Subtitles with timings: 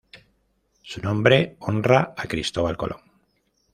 [0.81, 3.01] Su nombre honra a Cristóbal Colón.